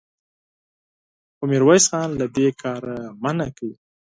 [1.35, 3.69] خو ميرويس خان له دې کاره منع کړ.